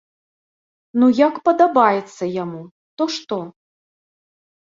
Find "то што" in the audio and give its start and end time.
3.01-3.37